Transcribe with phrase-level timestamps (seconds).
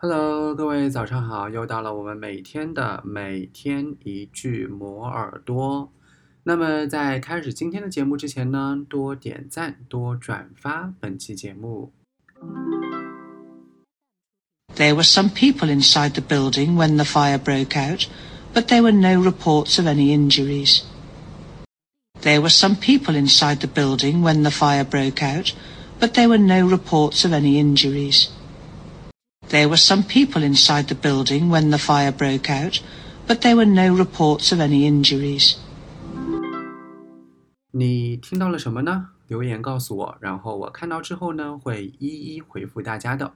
[0.00, 1.48] Hello，各位早上好！
[1.48, 5.92] 又到了我们每天的每天一句磨耳朵。
[6.44, 11.92] 那么在开始今天的节目之前呢，多点赞，多转发本期节目。
[14.76, 18.06] There were some people inside the building when the fire broke out,
[18.54, 20.82] but there were no reports of any injuries.
[22.22, 25.54] There were some people inside the building when the fire broke out,
[25.98, 28.28] but there were no reports of any injuries.
[29.49, 32.81] There were some people inside the building when the fire broke out,
[33.27, 35.57] but there were no reports of any injuries.
[37.71, 39.09] 你听到了什么呢？
[39.27, 43.31] 留言告诉我，然后我看到之后呢，会一一回复大家的。